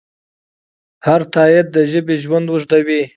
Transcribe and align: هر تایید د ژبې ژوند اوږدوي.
هر 1.07 1.21
تایید 1.33 1.67
د 1.75 1.77
ژبې 1.91 2.15
ژوند 2.23 2.47
اوږدوي. 2.51 3.01